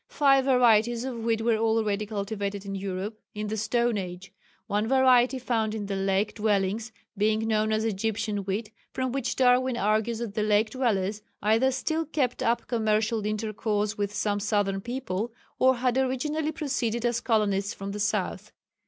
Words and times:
Five 0.09 0.45
varieties 0.45 1.03
of 1.03 1.19
wheat 1.23 1.41
were 1.41 1.57
already 1.57 2.07
cultivated 2.07 2.65
in 2.65 2.73
Europe 2.73 3.19
in 3.35 3.45
the 3.49 3.55
stone 3.55 3.99
age 3.99 4.33
one 4.65 4.87
variety 4.87 5.37
found 5.37 5.75
in 5.75 5.85
the 5.85 5.95
"Lake 5.95 6.33
dwellings" 6.33 6.91
being 7.15 7.45
known 7.47 7.71
as 7.71 7.85
Egyptian 7.85 8.37
wheat, 8.37 8.71
from 8.89 9.11
which 9.11 9.35
Darwin 9.35 9.77
argues 9.77 10.17
that 10.17 10.33
the 10.33 10.41
Lake 10.41 10.71
dwellers 10.71 11.21
"either 11.43 11.69
still 11.71 12.03
kept 12.07 12.41
up 12.41 12.65
commercial 12.65 13.23
intercourse 13.23 13.95
with 13.95 14.11
some 14.11 14.39
southern 14.39 14.81
people, 14.81 15.31
or 15.59 15.75
had 15.75 15.99
originally 15.99 16.51
proceeded 16.51 17.05
as 17.05 17.21
colonists 17.21 17.75
from 17.75 17.91
the 17.91 17.99
south." 17.99 18.51